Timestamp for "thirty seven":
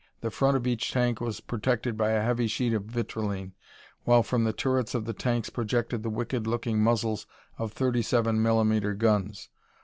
7.71-8.41